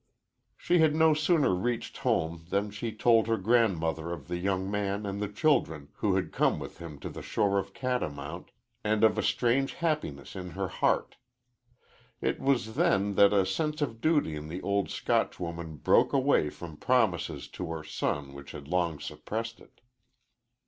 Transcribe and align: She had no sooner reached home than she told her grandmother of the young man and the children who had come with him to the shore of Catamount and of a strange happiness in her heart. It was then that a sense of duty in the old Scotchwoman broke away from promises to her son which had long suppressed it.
She 0.57 0.79
had 0.79 0.95
no 0.95 1.13
sooner 1.13 1.53
reached 1.53 1.99
home 1.99 2.47
than 2.49 2.71
she 2.71 2.91
told 2.91 3.27
her 3.27 3.37
grandmother 3.37 4.11
of 4.11 4.29
the 4.29 4.37
young 4.39 4.67
man 4.71 5.05
and 5.05 5.21
the 5.21 5.27
children 5.27 5.89
who 5.97 6.15
had 6.15 6.31
come 6.31 6.57
with 6.57 6.79
him 6.79 6.97
to 7.01 7.09
the 7.11 7.21
shore 7.21 7.59
of 7.59 7.75
Catamount 7.75 8.49
and 8.83 9.03
of 9.03 9.19
a 9.19 9.21
strange 9.21 9.73
happiness 9.75 10.35
in 10.35 10.49
her 10.57 10.67
heart. 10.69 11.17
It 12.19 12.39
was 12.39 12.73
then 12.73 13.13
that 13.13 13.31
a 13.31 13.45
sense 13.45 13.79
of 13.79 14.01
duty 14.01 14.35
in 14.35 14.47
the 14.47 14.63
old 14.63 14.89
Scotchwoman 14.89 15.75
broke 15.83 16.13
away 16.13 16.49
from 16.49 16.77
promises 16.77 17.47
to 17.49 17.69
her 17.69 17.83
son 17.83 18.33
which 18.33 18.53
had 18.53 18.67
long 18.67 18.99
suppressed 18.99 19.59
it. 19.59 19.81